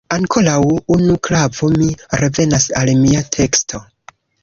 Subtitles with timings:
[0.13, 0.55] Ankoraŭ
[0.95, 1.91] unu klavo– mi
[2.25, 3.87] revenas al mia teksto.